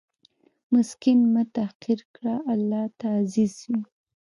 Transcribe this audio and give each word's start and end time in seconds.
مسکین 0.73 1.19
مه 1.33 1.43
تحقیر 1.57 1.99
کړه، 2.13 2.35
الله 2.53 2.83
ته 2.99 3.05
عزیز 3.21 3.53
وي. 3.69 3.81